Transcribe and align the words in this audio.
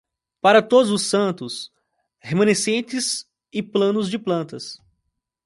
Para 0.41 0.63
Todos 0.63 0.89
os 0.89 1.03
Santos, 1.03 1.71
remanescentes 2.19 3.27
e 3.53 3.61
planos 3.61 4.09
de 4.09 4.17
plantas. 4.17 4.81